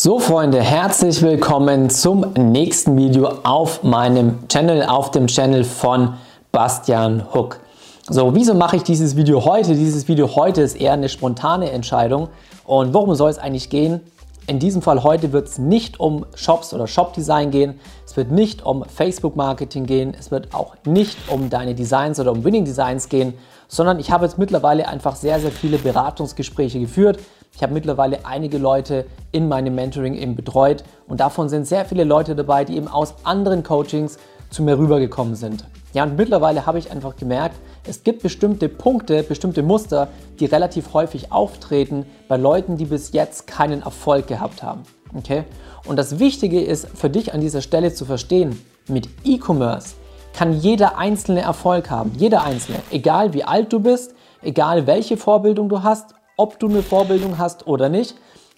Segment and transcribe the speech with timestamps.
[0.00, 6.14] So Freunde, herzlich willkommen zum nächsten Video auf meinem Channel, auf dem Channel von
[6.52, 7.58] Bastian Hook.
[8.08, 9.74] So, wieso mache ich dieses Video heute?
[9.74, 12.28] Dieses Video heute ist eher eine spontane Entscheidung.
[12.64, 14.00] Und worum soll es eigentlich gehen?
[14.48, 17.78] In diesem Fall heute wird es nicht um Shops oder Shop-Design gehen.
[18.06, 20.16] Es wird nicht um Facebook-Marketing gehen.
[20.18, 23.34] Es wird auch nicht um deine Designs oder um Winning-Designs gehen,
[23.68, 27.18] sondern ich habe jetzt mittlerweile einfach sehr, sehr viele Beratungsgespräche geführt.
[27.54, 32.04] Ich habe mittlerweile einige Leute in meinem Mentoring eben betreut und davon sind sehr viele
[32.04, 34.16] Leute dabei, die eben aus anderen Coachings
[34.48, 35.64] zu mir rübergekommen sind.
[35.94, 40.92] Ja, und mittlerweile habe ich einfach gemerkt, es gibt bestimmte Punkte, bestimmte Muster, die relativ
[40.92, 44.82] häufig auftreten bei Leuten, die bis jetzt keinen Erfolg gehabt haben.
[45.14, 45.44] Okay?
[45.86, 49.94] Und das Wichtige ist für dich an dieser Stelle zu verstehen, mit E-Commerce
[50.34, 52.12] kann jeder einzelne Erfolg haben.
[52.16, 52.78] Jeder einzelne.
[52.90, 57.66] Egal wie alt du bist, egal welche Vorbildung du hast, ob du eine Vorbildung hast
[57.66, 58.14] oder nicht.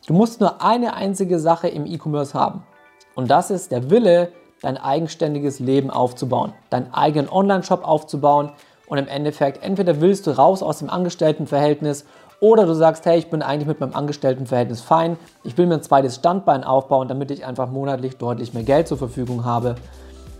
[0.07, 2.65] Du musst nur eine einzige Sache im E-Commerce haben.
[3.15, 8.51] Und das ist der Wille, dein eigenständiges Leben aufzubauen, deinen eigenen Online-Shop aufzubauen
[8.87, 12.05] und im Endeffekt entweder willst du raus aus dem Angestelltenverhältnis
[12.41, 15.83] oder du sagst, hey, ich bin eigentlich mit meinem Angestelltenverhältnis fein, ich will mir ein
[15.83, 19.77] zweites Standbein aufbauen, damit ich einfach monatlich deutlich mehr Geld zur Verfügung habe.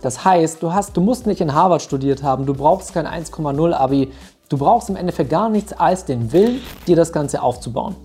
[0.01, 3.73] Das heißt, du, hast, du musst nicht in Harvard studiert haben, du brauchst kein 1,0
[3.73, 4.11] Abi,
[4.49, 7.95] du brauchst im Endeffekt gar nichts als den Willen, dir das Ganze aufzubauen.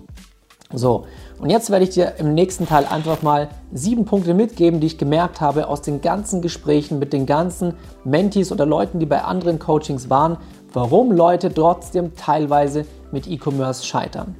[0.73, 1.05] So,
[1.39, 4.97] und jetzt werde ich dir im nächsten Teil einfach mal sieben Punkte mitgeben, die ich
[4.97, 7.73] gemerkt habe aus den ganzen Gesprächen mit den ganzen
[8.03, 10.37] Mentees oder Leuten, die bei anderen Coachings waren,
[10.73, 14.35] warum Leute trotzdem teilweise mit E-Commerce scheitern.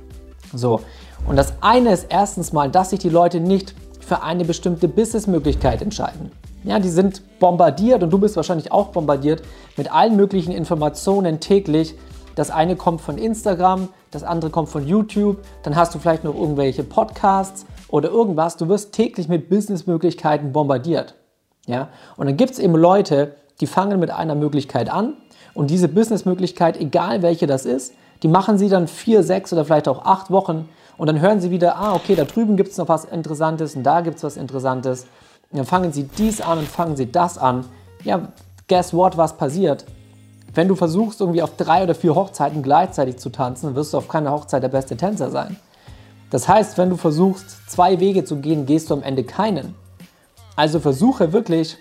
[0.54, 0.82] So,
[1.28, 5.82] und das eine ist erstens mal, dass sich die Leute nicht für eine bestimmte Businessmöglichkeit
[5.82, 6.32] entscheiden.
[6.64, 9.42] Ja, die sind bombardiert und du bist wahrscheinlich auch bombardiert
[9.78, 11.96] mit allen möglichen Informationen täglich,
[12.38, 16.36] das eine kommt von Instagram, das andere kommt von YouTube, dann hast du vielleicht noch
[16.36, 18.58] irgendwelche Podcasts oder irgendwas.
[18.58, 21.16] Du wirst täglich mit Businessmöglichkeiten bombardiert.
[21.66, 21.90] Ja?
[22.16, 25.14] Und dann gibt es eben Leute, die fangen mit einer Möglichkeit an
[25.56, 29.88] und diese Businessmöglichkeit, egal welche das ist, die machen sie dann vier, sechs oder vielleicht
[29.88, 32.88] auch acht Wochen und dann hören sie wieder, ah, okay, da drüben gibt es noch
[32.88, 35.08] was Interessantes und da gibt es was Interessantes.
[35.50, 37.66] Und dann fangen sie dies an und fangen sie das an.
[38.04, 38.28] Ja,
[38.68, 39.86] guess what, was passiert?
[40.54, 44.08] Wenn du versuchst, irgendwie auf drei oder vier Hochzeiten gleichzeitig zu tanzen, wirst du auf
[44.08, 45.58] keiner Hochzeit der beste Tänzer sein.
[46.30, 49.76] Das heißt, wenn du versuchst, zwei Wege zu gehen, gehst du am Ende keinen.
[50.56, 51.78] Also versuche wirklich,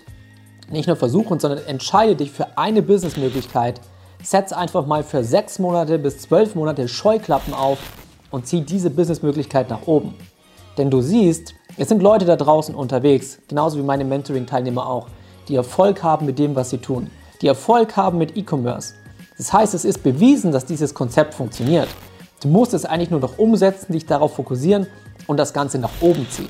[0.69, 3.81] nicht nur versuchen, sondern entscheide dich für eine Businessmöglichkeit.
[4.23, 7.79] Setz einfach mal für sechs Monate bis zwölf Monate Scheuklappen auf
[8.31, 10.13] und zieh diese Businessmöglichkeit nach oben.
[10.77, 15.07] Denn du siehst, es sind Leute da draußen unterwegs, genauso wie meine Mentoring-Teilnehmer auch,
[15.47, 17.09] die Erfolg haben mit dem, was sie tun
[17.41, 18.93] die Erfolg haben mit E-Commerce.
[19.37, 21.87] Das heißt, es ist bewiesen, dass dieses Konzept funktioniert.
[22.41, 24.87] Du musst es eigentlich nur noch umsetzen, dich darauf fokussieren
[25.27, 26.49] und das Ganze nach oben ziehen.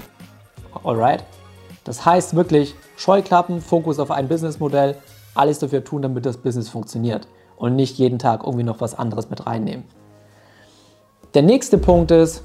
[0.84, 1.24] Alright?
[1.84, 4.96] Das heißt wirklich Scheuklappen, Fokus auf ein Businessmodell,
[5.36, 7.28] alles dafür tun, damit das Business funktioniert
[7.58, 9.86] und nicht jeden Tag irgendwie noch was anderes mit reinnehmen.
[11.34, 12.44] Der nächste Punkt ist,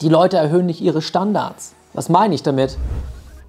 [0.00, 1.74] die Leute erhöhen nicht ihre Standards.
[1.92, 2.76] Was meine ich damit?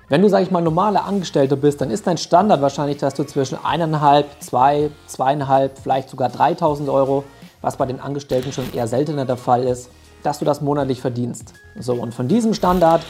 [0.09, 3.24] Wenn du, sag ich mal, normaler Angestellter bist, dann ist dein Standard wahrscheinlich, dass du
[3.25, 7.24] zwischen 1,5, 2, 2,5, vielleicht sogar 3.000 Euro,
[7.62, 9.92] was bei den Angestellten schon eher seltener der Fall ist,
[10.24, 11.53] dass du das monatlich verdienst.
[11.78, 13.03] So, und von diesem Standard,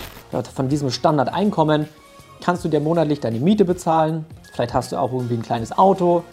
[0.53, 1.87] von diesem Standardeinkommen,
[2.43, 4.25] kannst du dir monatlich deine Miete bezahlen.
[4.51, 6.23] Vielleicht hast du auch irgendwie ein kleines Auto,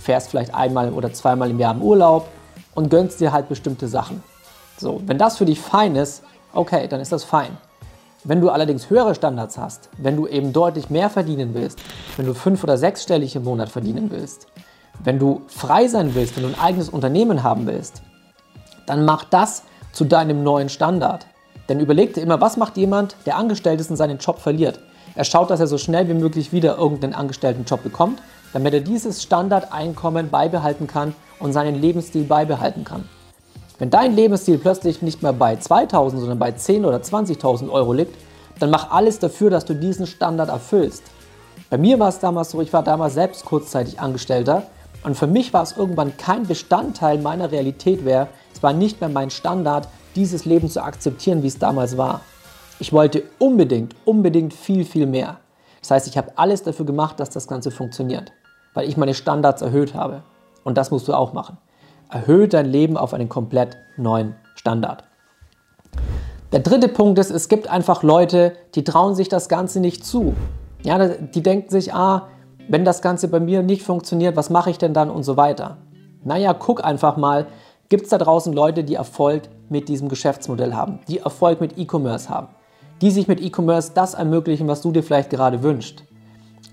[0.00, 2.28] fährst vielleicht einmal oder zweimal im Jahr im Urlaub
[2.74, 4.22] und gönnst dir halt bestimmte Sachen.
[4.78, 6.22] So, wenn das für dich fein ist,
[6.54, 7.58] okay, dann ist das fein.
[8.26, 11.78] Wenn du allerdings höhere Standards hast, wenn du eben deutlich mehr verdienen willst,
[12.16, 14.46] wenn du fünf- oder sechsstellig im Monat verdienen willst,
[15.02, 18.00] wenn du frei sein willst, wenn du ein eigenes Unternehmen haben willst,
[18.86, 21.26] dann mach das zu deinem neuen Standard.
[21.68, 24.80] Denn überleg dir immer, was macht jemand, der angestellt ist und seinen Job verliert?
[25.14, 28.22] Er schaut, dass er so schnell wie möglich wieder irgendeinen angestellten Job bekommt,
[28.54, 33.06] damit er dieses Standardeinkommen beibehalten kann und seinen Lebensstil beibehalten kann.
[33.78, 38.14] Wenn dein Lebensstil plötzlich nicht mehr bei 2000, sondern bei 10.000 oder 20.000 Euro liegt,
[38.60, 41.02] dann mach alles dafür, dass du diesen Standard erfüllst.
[41.70, 44.62] Bei mir war es damals so, ich war damals selbst kurzzeitig Angestellter
[45.02, 48.28] und für mich war es irgendwann kein Bestandteil meiner Realität mehr.
[48.54, 52.20] Es war nicht mehr mein Standard, dieses Leben zu akzeptieren, wie es damals war.
[52.78, 55.38] Ich wollte unbedingt, unbedingt viel, viel mehr.
[55.80, 58.30] Das heißt, ich habe alles dafür gemacht, dass das Ganze funktioniert,
[58.72, 60.22] weil ich meine Standards erhöht habe.
[60.62, 61.58] Und das musst du auch machen
[62.14, 65.02] erhöht dein Leben auf einen komplett neuen Standard.
[66.52, 70.34] Der dritte Punkt ist, es gibt einfach Leute, die trauen sich das Ganze nicht zu.
[70.82, 72.28] Ja, die denken sich, ah,
[72.68, 75.78] wenn das Ganze bei mir nicht funktioniert, was mache ich denn dann und so weiter.
[76.22, 77.46] Naja, guck einfach mal,
[77.88, 82.28] gibt es da draußen Leute, die Erfolg mit diesem Geschäftsmodell haben, die Erfolg mit E-Commerce
[82.28, 82.46] haben,
[83.00, 86.04] die sich mit E-Commerce das ermöglichen, was du dir vielleicht gerade wünschst.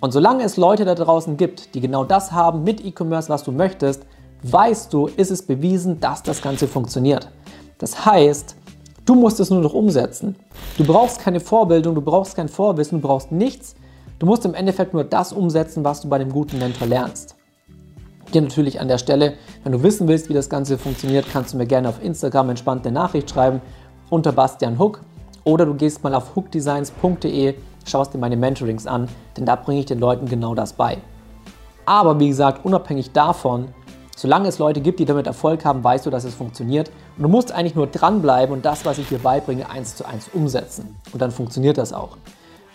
[0.01, 3.51] Und solange es Leute da draußen gibt, die genau das haben mit E-Commerce, was du
[3.51, 4.05] möchtest,
[4.43, 7.29] weißt du, ist es bewiesen, dass das Ganze funktioniert.
[7.77, 8.55] Das heißt,
[9.05, 10.35] du musst es nur noch umsetzen.
[10.77, 13.75] Du brauchst keine Vorbildung, du brauchst kein Vorwissen, du brauchst nichts.
[14.19, 17.35] Du musst im Endeffekt nur das umsetzen, was du bei dem guten Mentor lernst.
[18.31, 19.33] Hier natürlich an der Stelle,
[19.63, 22.85] wenn du wissen willst, wie das Ganze funktioniert, kannst du mir gerne auf Instagram entspannt
[22.85, 23.61] eine Nachricht schreiben
[24.09, 25.01] unter Bastian Hook
[25.43, 27.55] oder du gehst mal auf hookdesigns.de,
[27.85, 30.99] schaust dir meine Mentorings an, denn da bringe ich den Leuten genau das bei.
[31.85, 33.69] Aber wie gesagt, unabhängig davon,
[34.15, 36.91] solange es Leute gibt, die damit Erfolg haben, weißt du, dass es funktioniert.
[37.17, 40.29] Und du musst eigentlich nur dranbleiben und das, was ich dir beibringe, eins zu eins
[40.33, 40.95] umsetzen.
[41.11, 42.17] Und dann funktioniert das auch.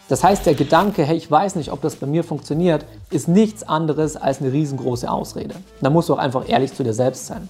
[0.08, 3.64] Das heißt, der Gedanke, hey, ich weiß nicht, ob das bei mir funktioniert, ist nichts
[3.64, 5.56] anderes als eine riesengroße Ausrede.
[5.80, 7.48] Da musst du auch einfach ehrlich zu dir selbst sein.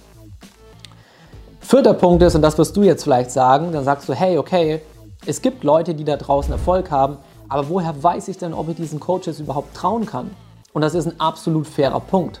[1.59, 4.81] Vierter Punkt ist, und das wirst du jetzt vielleicht sagen, dann sagst du, hey, okay,
[5.25, 7.17] es gibt Leute, die da draußen Erfolg haben,
[7.49, 10.31] aber woher weiß ich denn, ob ich diesen Coaches überhaupt trauen kann?
[10.73, 12.39] Und das ist ein absolut fairer Punkt.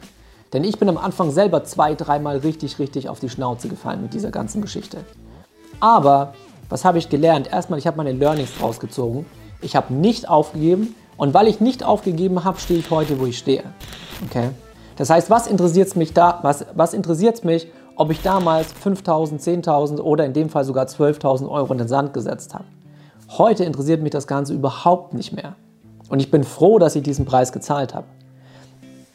[0.53, 4.13] Denn ich bin am Anfang selber zwei, dreimal richtig, richtig auf die Schnauze gefallen mit
[4.13, 4.99] dieser ganzen Geschichte.
[5.79, 6.33] Aber
[6.69, 7.51] was habe ich gelernt?
[7.51, 9.25] Erstmal, ich habe meine Learnings rausgezogen.
[9.61, 13.37] Ich habe nicht aufgegeben und weil ich nicht aufgegeben habe, stehe ich heute, wo ich
[13.37, 13.63] stehe.
[14.25, 14.49] Okay?
[14.95, 16.39] Das heißt, was interessiert mich da?
[16.41, 21.49] Was, was interessiert mich, ob ich damals 5.000, 10.000 oder in dem Fall sogar 12.000
[21.49, 22.65] Euro in den Sand gesetzt habe?
[23.37, 25.55] Heute interessiert mich das Ganze überhaupt nicht mehr.
[26.09, 28.05] Und ich bin froh, dass ich diesen Preis gezahlt habe.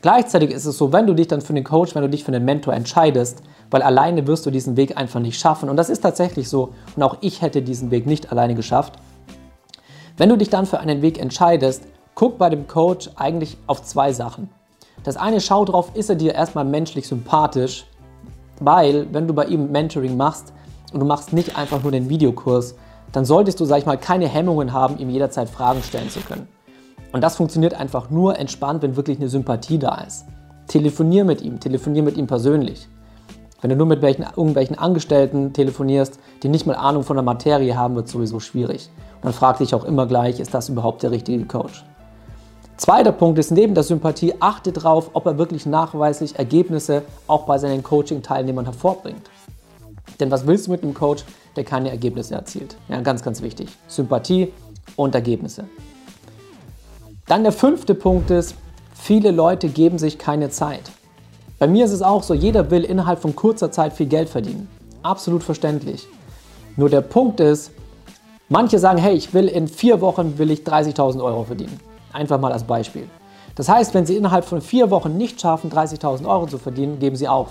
[0.02, 2.32] Gleichzeitig ist es so, wenn du dich dann für den Coach, wenn du dich für
[2.32, 3.40] den Mentor entscheidest,
[3.70, 5.70] weil alleine wirst du diesen Weg einfach nicht schaffen.
[5.70, 6.70] Und das ist tatsächlich so.
[6.96, 8.94] Und auch ich hätte diesen Weg nicht alleine geschafft.
[10.16, 11.84] Wenn du dich dann für einen Weg entscheidest,
[12.16, 14.50] guck bei dem Coach eigentlich auf zwei Sachen.
[15.04, 17.86] Das eine, schau drauf, ist er dir erstmal menschlich sympathisch,
[18.60, 20.52] weil wenn du bei ihm Mentoring machst
[20.92, 22.74] und du machst nicht einfach nur den Videokurs,
[23.12, 26.48] dann solltest du, sag ich mal, keine Hemmungen haben, ihm jederzeit Fragen stellen zu können.
[27.12, 30.24] Und das funktioniert einfach nur entspannt, wenn wirklich eine Sympathie da ist.
[30.66, 32.88] Telefonier mit ihm, telefonier mit ihm persönlich.
[33.60, 37.76] Wenn du nur mit welchen, irgendwelchen Angestellten telefonierst, die nicht mal Ahnung von der Materie
[37.76, 38.90] haben, wird es sowieso schwierig.
[39.16, 41.84] Und dann frag dich auch immer gleich, ist das überhaupt der richtige Coach?
[42.76, 47.58] Zweiter Punkt ist, neben der Sympathie, achte darauf, ob er wirklich nachweislich Ergebnisse auch bei
[47.58, 49.30] seinen Coaching-Teilnehmern hervorbringt.
[50.18, 51.24] Denn was willst du mit einem Coach,
[51.54, 52.76] der keine Ergebnisse erzielt?
[52.88, 53.68] Ja, ganz, ganz wichtig.
[53.86, 54.52] Sympathie
[54.96, 55.64] und Ergebnisse.
[57.32, 58.56] Dann der fünfte Punkt ist,
[58.92, 60.92] viele Leute geben sich keine Zeit.
[61.58, 64.68] Bei mir ist es auch so, jeder will innerhalb von kurzer Zeit viel Geld verdienen.
[65.02, 66.06] Absolut verständlich.
[66.76, 67.70] Nur der Punkt ist,
[68.50, 71.80] manche sagen, hey, ich will in vier Wochen will ich 30.000 Euro verdienen.
[72.12, 73.08] Einfach mal als Beispiel.
[73.54, 77.16] Das heißt, wenn Sie innerhalb von vier Wochen nicht schaffen, 30.000 Euro zu verdienen, geben
[77.16, 77.48] Sie auf.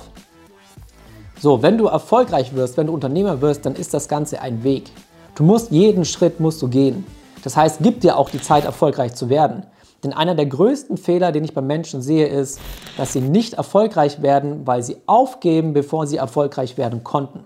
[1.39, 4.91] So, wenn du erfolgreich wirst, wenn du Unternehmer wirst, dann ist das Ganze ein Weg.
[5.33, 7.03] Du musst jeden Schritt musst du gehen.
[7.43, 9.65] Das heißt, gib dir auch die Zeit, erfolgreich zu werden.
[10.03, 12.59] Denn einer der größten Fehler, den ich bei Menschen sehe, ist,
[12.97, 17.45] dass sie nicht erfolgreich werden, weil sie aufgeben, bevor sie erfolgreich werden konnten.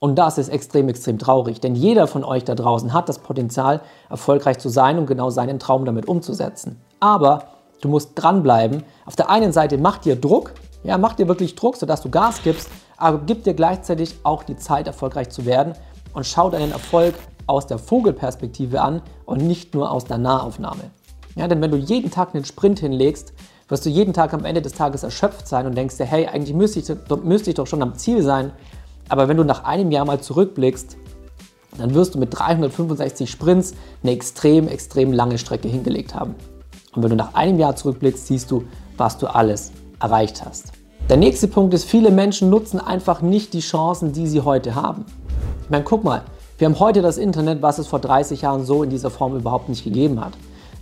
[0.00, 3.82] Und das ist extrem, extrem traurig, denn jeder von euch da draußen hat das Potenzial,
[4.10, 6.80] erfolgreich zu sein und genau seinen Traum damit umzusetzen.
[6.98, 7.44] Aber
[7.80, 8.82] du musst dranbleiben.
[9.06, 12.42] Auf der einen Seite mach dir Druck, ja, mach dir wirklich Druck, sodass du Gas
[12.42, 15.74] gibst, aber gib dir gleichzeitig auch die Zeit, erfolgreich zu werden
[16.14, 17.14] und schau deinen Erfolg
[17.46, 20.90] aus der Vogelperspektive an und nicht nur aus der Nahaufnahme.
[21.34, 23.32] Ja, denn wenn du jeden Tag einen Sprint hinlegst,
[23.68, 26.54] wirst du jeden Tag am Ende des Tages erschöpft sein und denkst dir, hey, eigentlich
[26.54, 28.52] müsste ich, müsste ich doch schon am Ziel sein,
[29.08, 30.96] aber wenn du nach einem Jahr mal zurückblickst,
[31.78, 36.34] dann wirst du mit 365 Sprints eine extrem, extrem lange Strecke hingelegt haben.
[36.94, 38.64] Und wenn du nach einem Jahr zurückblickst, siehst du,
[38.98, 40.72] was du alles erreicht hast.
[41.08, 45.04] Der nächste Punkt ist, viele Menschen nutzen einfach nicht die Chancen, die sie heute haben.
[45.62, 46.22] Ich meine, guck mal,
[46.62, 49.68] wir haben heute das Internet, was es vor 30 Jahren so in dieser Form überhaupt
[49.68, 50.34] nicht gegeben hat.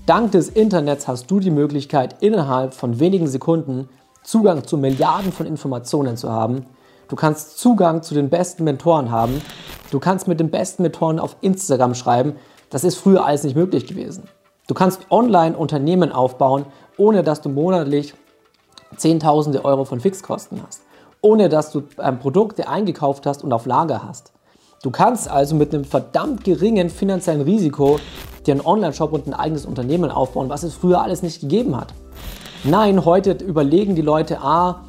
[0.04, 3.88] Dank des Internets hast du die Möglichkeit, innerhalb von wenigen Sekunden
[4.22, 6.66] Zugang zu Milliarden von Informationen zu haben,
[7.08, 9.40] Du kannst Zugang zu den besten Mentoren haben.
[9.90, 12.36] Du kannst mit den besten Mentoren auf Instagram schreiben.
[12.68, 14.28] Das ist früher alles nicht möglich gewesen.
[14.68, 16.66] Du kannst online Unternehmen aufbauen,
[16.98, 18.14] ohne dass du monatlich
[18.96, 20.82] Zehntausende Euro von Fixkosten hast.
[21.20, 21.82] Ohne dass du
[22.20, 24.32] Produkte eingekauft hast und auf Lager hast.
[24.82, 27.98] Du kannst also mit einem verdammt geringen finanziellen Risiko
[28.46, 31.92] dir einen Online-Shop und ein eigenes Unternehmen aufbauen, was es früher alles nicht gegeben hat.
[32.64, 34.84] Nein, heute überlegen die Leute, ah,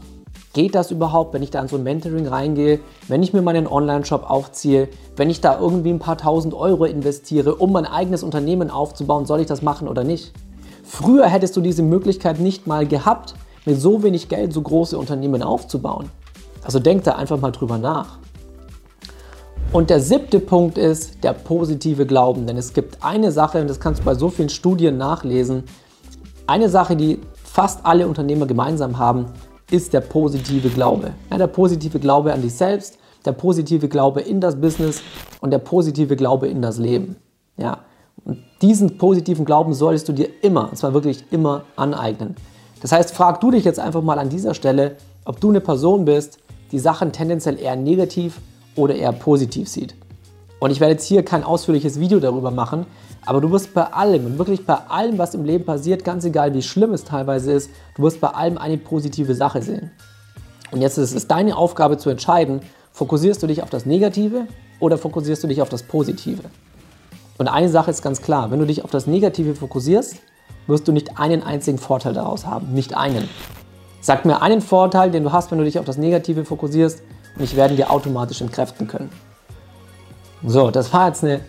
[0.53, 3.67] Geht das überhaupt, wenn ich da in so ein Mentoring reingehe, wenn ich mir meinen
[3.67, 8.69] Online-Shop aufziehe, wenn ich da irgendwie ein paar tausend Euro investiere, um mein eigenes Unternehmen
[8.69, 10.33] aufzubauen, soll ich das machen oder nicht?
[10.83, 13.33] Früher hättest du diese Möglichkeit nicht mal gehabt,
[13.65, 16.09] mit so wenig Geld so große Unternehmen aufzubauen.
[16.65, 18.19] Also denk da einfach mal drüber nach.
[19.73, 22.45] Und der siebte Punkt ist der positive Glauben.
[22.45, 25.63] Denn es gibt eine Sache, und das kannst du bei so vielen Studien nachlesen,
[26.45, 29.27] eine Sache, die fast alle Unternehmer gemeinsam haben,
[29.69, 31.11] ist der positive Glaube.
[31.29, 35.01] Ja, der positive Glaube an dich selbst, der positive Glaube in das Business
[35.39, 37.15] und der positive Glaube in das Leben.
[37.55, 37.77] Ja,
[38.25, 42.35] und diesen positiven Glauben solltest du dir immer, und zwar wirklich immer aneignen.
[42.81, 46.03] Das heißt, frag du dich jetzt einfach mal an dieser Stelle, ob du eine Person
[46.03, 46.39] bist,
[46.73, 48.41] die Sachen tendenziell eher negativ
[48.75, 49.95] oder eher positiv sieht.
[50.59, 52.85] Und ich werde jetzt hier kein ausführliches Video darüber machen,
[53.25, 56.53] aber du wirst bei allem und wirklich bei allem, was im Leben passiert, ganz egal
[56.53, 59.91] wie schlimm es teilweise ist, du wirst bei allem eine positive Sache sehen.
[60.71, 62.61] Und jetzt ist es deine Aufgabe zu entscheiden,
[62.93, 64.47] fokussierst du dich auf das Negative
[64.79, 66.43] oder fokussierst du dich auf das Positive.
[67.37, 70.17] Und eine Sache ist ganz klar, wenn du dich auf das Negative fokussierst,
[70.67, 72.73] wirst du nicht einen einzigen Vorteil daraus haben.
[72.73, 73.27] Nicht einen.
[73.99, 77.01] Sag mir einen Vorteil, den du hast, wenn du dich auf das Negative fokussierst
[77.35, 79.09] und ich werde dir automatisch entkräften können.
[80.45, 81.41] So, das war jetzt eine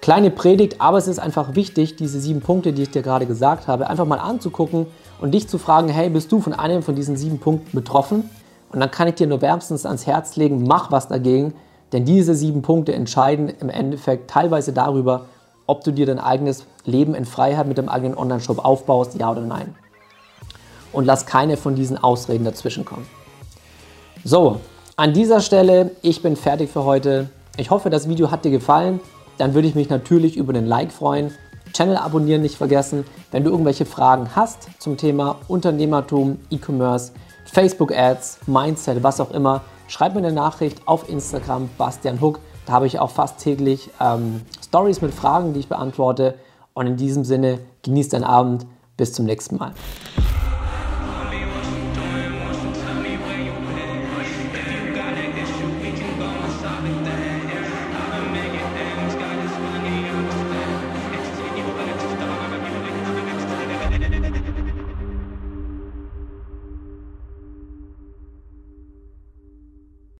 [0.00, 3.66] kleine Predigt, aber es ist einfach wichtig, diese sieben Punkte, die ich dir gerade gesagt
[3.66, 4.86] habe, einfach mal anzugucken
[5.20, 8.30] und dich zu fragen, hey, bist du von einem von diesen sieben Punkten betroffen?
[8.70, 11.54] Und dann kann ich dir nur wärmstens ans Herz legen, mach was dagegen,
[11.92, 15.26] denn diese sieben Punkte entscheiden im Endeffekt teilweise darüber,
[15.66, 19.40] ob du dir dein eigenes Leben in Freiheit mit dem eigenen Online-Shop aufbaust, ja oder
[19.40, 19.74] nein
[20.96, 23.06] und lass keine von diesen Ausreden dazwischen kommen.
[24.24, 24.60] So,
[24.96, 27.28] an dieser Stelle, ich bin fertig für heute.
[27.58, 29.00] Ich hoffe, das Video hat dir gefallen.
[29.36, 31.32] Dann würde ich mich natürlich über den Like freuen.
[31.74, 33.04] Channel abonnieren nicht vergessen.
[33.30, 37.12] Wenn du irgendwelche Fragen hast zum Thema Unternehmertum, E-Commerce,
[37.44, 42.40] Facebook Ads, Mindset, was auch immer, schreib mir eine Nachricht auf Instagram, Bastian Hook.
[42.64, 46.36] Da habe ich auch fast täglich ähm, Stories mit Fragen, die ich beantworte.
[46.72, 48.66] Und in diesem Sinne, genieß deinen Abend.
[48.96, 49.72] Bis zum nächsten Mal.